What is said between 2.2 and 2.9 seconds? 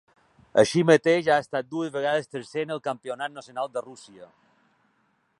tercer en el